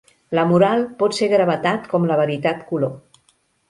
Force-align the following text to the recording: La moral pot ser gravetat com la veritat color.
La 0.37 0.45
moral 0.51 0.81
pot 1.03 1.19
ser 1.19 1.29
gravetat 1.35 1.87
com 1.95 2.11
la 2.13 2.21
veritat 2.25 2.69
color. 2.75 2.95